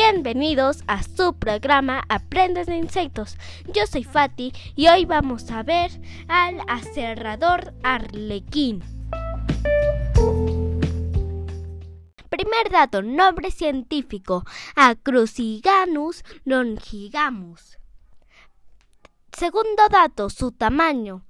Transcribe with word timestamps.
Bienvenidos 0.00 0.84
a 0.86 1.02
su 1.02 1.34
programa 1.40 2.04
Aprendes 2.08 2.68
de 2.68 2.76
Insectos. 2.76 3.36
Yo 3.74 3.84
soy 3.88 4.04
Fati 4.04 4.52
y 4.76 4.86
hoy 4.86 5.04
vamos 5.06 5.50
a 5.50 5.64
ver 5.64 5.90
al 6.28 6.60
aserrador 6.68 7.74
arlequín. 7.82 8.84
Primer 12.28 12.70
dato, 12.70 13.02
nombre 13.02 13.50
científico, 13.50 14.44
Acruciganus 14.76 16.22
longigamus. 16.44 17.80
Segundo 19.32 19.82
dato, 19.90 20.30
su 20.30 20.52
tamaño, 20.52 21.24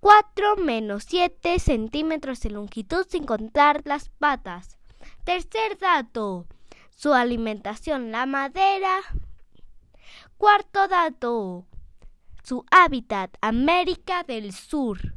4 0.00 0.56
menos 0.56 1.04
7 1.04 1.58
centímetros 1.58 2.40
de 2.40 2.52
longitud 2.52 3.06
sin 3.06 3.26
contar 3.26 3.82
las 3.84 4.08
patas. 4.08 4.78
Tercer 5.24 5.76
dato, 5.78 6.46
su 7.00 7.14
alimentación, 7.14 8.12
la 8.12 8.26
madera. 8.26 8.98
Cuarto 10.36 10.86
dato, 10.86 11.64
su 12.42 12.66
hábitat, 12.70 13.38
América 13.40 14.22
del 14.22 14.52
Sur. 14.52 15.14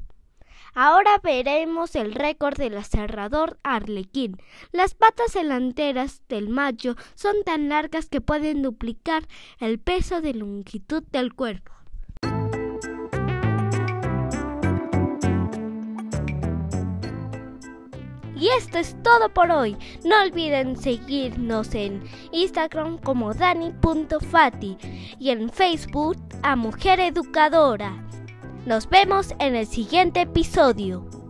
Ahora 0.73 1.19
veremos 1.21 1.97
el 1.97 2.13
récord 2.13 2.55
del 2.55 2.77
aserrador 2.77 3.59
arlequín. 3.63 4.37
Las 4.71 4.95
patas 4.95 5.33
delanteras 5.33 6.21
del 6.29 6.47
macho 6.47 6.95
son 7.15 7.43
tan 7.43 7.67
largas 7.67 8.07
que 8.07 8.21
pueden 8.21 8.61
duplicar 8.61 9.27
el 9.59 9.77
peso 9.77 10.21
de 10.21 10.35
longitud 10.35 11.03
del 11.11 11.33
cuerpo. 11.33 11.73
Y 18.43 18.49
esto 18.57 18.77
es 18.77 19.01
todo 19.03 19.29
por 19.29 19.51
hoy. 19.51 19.77
No 20.03 20.21
olviden 20.21 20.75
seguirnos 20.75 21.73
en 21.73 22.03
Instagram 22.33 22.97
como 22.97 23.33
dani.fati 23.33 24.77
y 25.17 25.29
en 25.29 25.49
Facebook 25.49 26.17
a 26.41 26.57
Mujer 26.57 26.99
Educadora. 26.99 28.05
Nos 28.65 28.89
vemos 28.89 29.33
en 29.39 29.55
el 29.55 29.65
siguiente 29.65 30.19
episodio. 30.19 31.22